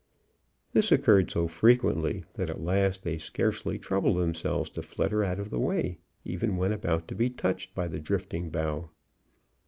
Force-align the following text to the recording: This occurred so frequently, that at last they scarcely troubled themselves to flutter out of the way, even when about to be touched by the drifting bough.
This 0.73 0.91
occurred 0.91 1.29
so 1.29 1.47
frequently, 1.47 2.23
that 2.33 2.49
at 2.49 2.59
last 2.63 3.03
they 3.03 3.19
scarcely 3.19 3.77
troubled 3.77 4.17
themselves 4.17 4.71
to 4.71 4.81
flutter 4.81 5.23
out 5.23 5.37
of 5.37 5.51
the 5.51 5.59
way, 5.59 5.99
even 6.25 6.57
when 6.57 6.71
about 6.71 7.07
to 7.09 7.13
be 7.15 7.29
touched 7.29 7.75
by 7.75 7.87
the 7.87 7.99
drifting 7.99 8.49
bough. 8.49 8.89